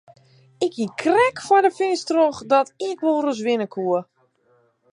[0.65, 3.99] Ik hie krekt foar de finish troch dat ik wol ris winne koe.